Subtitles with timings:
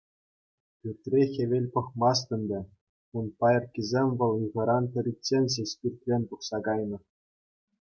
[0.79, 2.59] Пӳртре хӗвел пӑхмасть ӗнтӗ,
[3.17, 6.99] ун пайӑркисем вӑл ыйхӑран тӑриччен ҫеҫ пӳртрен тухса кайнӑ.